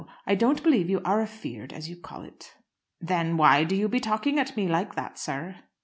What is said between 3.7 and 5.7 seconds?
you be talking at me like that, sir?"